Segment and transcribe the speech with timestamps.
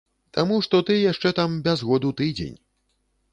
[0.37, 2.57] Таму што ты яшчэ там без году тыдзень.